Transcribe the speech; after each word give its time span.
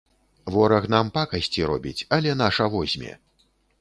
Вораг 0.53 0.85
нам 0.93 1.11
пакасці 1.17 1.67
робіць, 1.73 2.05
але 2.17 2.33
наша 2.43 2.71
возьме! 2.77 3.13